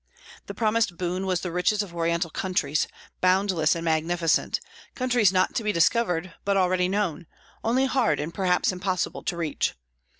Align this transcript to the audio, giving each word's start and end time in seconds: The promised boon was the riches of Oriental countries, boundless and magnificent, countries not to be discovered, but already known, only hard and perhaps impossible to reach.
The 0.47 0.55
promised 0.55 0.97
boon 0.97 1.27
was 1.27 1.41
the 1.41 1.51
riches 1.51 1.83
of 1.83 1.93
Oriental 1.95 2.31
countries, 2.31 2.87
boundless 3.21 3.75
and 3.75 3.85
magnificent, 3.85 4.59
countries 4.95 5.31
not 5.31 5.53
to 5.53 5.63
be 5.63 5.71
discovered, 5.71 6.33
but 6.43 6.57
already 6.57 6.87
known, 6.89 7.27
only 7.63 7.85
hard 7.85 8.19
and 8.19 8.33
perhaps 8.33 8.71
impossible 8.71 9.21
to 9.21 9.37
reach. 9.37 9.75